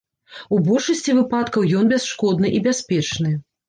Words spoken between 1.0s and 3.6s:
выпадкаў ён бясшкодны і бяспечны.